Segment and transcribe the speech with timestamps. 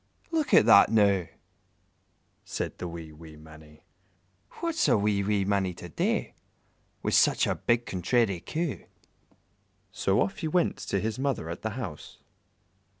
[0.31, 1.27] "Look at that, now!"
[2.43, 3.83] said the wee, wee Mannie
[4.53, 6.25] "What's a wee, wee mannie to do,
[7.03, 8.85] Wi' such a big contrairy Coo?"
[9.91, 12.17] So off he went to his mother at the house.